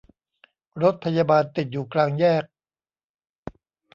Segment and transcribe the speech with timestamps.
[0.81, 2.43] รถพยาบาลติดอยู่กลางแยก